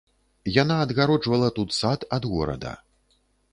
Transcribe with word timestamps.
Яна 0.61 0.77
адгароджвала 0.85 1.51
тут 1.59 1.77
сад 1.81 1.99
ад 2.19 2.23
горада. 2.35 2.75